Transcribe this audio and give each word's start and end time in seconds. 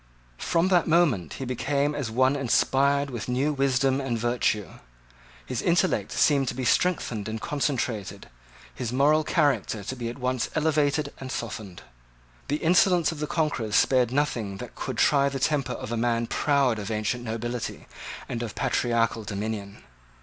From 0.39 0.69
that 0.69 0.87
moment 0.87 1.33
he 1.33 1.45
became 1.45 1.93
as 1.93 2.09
one 2.09 2.35
inspired 2.35 3.11
with 3.11 3.29
new 3.29 3.53
wisdom 3.53 4.01
and 4.01 4.17
virtue. 4.17 4.67
His 5.45 5.61
intellect 5.61 6.11
seemed 6.11 6.47
to 6.47 6.55
be 6.55 6.65
strengthened 6.65 7.29
and 7.29 7.39
concentrated, 7.39 8.27
his 8.73 8.91
moral 8.91 9.23
character 9.23 9.83
to 9.83 9.95
be 9.95 10.09
at 10.09 10.17
once 10.17 10.49
elevated 10.55 11.13
and 11.19 11.31
softened. 11.31 11.83
The 12.47 12.57
insolence 12.65 13.11
of 13.11 13.19
the 13.19 13.27
conquerors 13.27 13.75
spared 13.75 14.11
nothing 14.11 14.57
that 14.57 14.73
could 14.73 14.97
try 14.97 15.29
the 15.29 15.37
temper 15.37 15.73
of 15.73 15.91
a 15.91 15.97
man 15.97 16.25
proud 16.25 16.79
of 16.79 16.89
ancient 16.89 17.23
nobility 17.23 17.85
and 18.27 18.41
of 18.41 18.55
patriarchal 18.55 19.23
dominion. 19.23 19.83